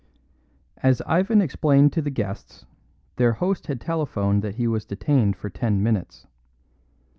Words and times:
As 0.77 0.99
Ivan 1.05 1.43
explained 1.43 1.93
to 1.93 2.01
the 2.01 2.09
guests, 2.09 2.65
their 3.17 3.33
host 3.33 3.67
had 3.67 3.79
telephoned 3.79 4.41
that 4.41 4.55
he 4.55 4.65
was 4.67 4.83
detained 4.83 5.35
for 5.35 5.51
ten 5.51 5.83
minutes. 5.83 6.25